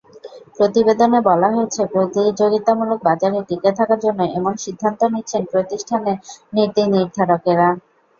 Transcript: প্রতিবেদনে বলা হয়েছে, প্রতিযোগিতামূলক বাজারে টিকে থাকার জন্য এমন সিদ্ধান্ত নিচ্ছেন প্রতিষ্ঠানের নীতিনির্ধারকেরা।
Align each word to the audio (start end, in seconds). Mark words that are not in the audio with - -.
প্রতিবেদনে 0.57 1.19
বলা 1.29 1.47
হয়েছে, 1.55 1.81
প্রতিযোগিতামূলক 1.93 2.99
বাজারে 3.07 3.39
টিকে 3.49 3.71
থাকার 3.77 3.99
জন্য 4.05 4.19
এমন 4.37 4.53
সিদ্ধান্ত 4.63 5.01
নিচ্ছেন 5.13 5.43
প্রতিষ্ঠানের 5.51 6.17
নীতিনির্ধারকেরা। 6.55 7.67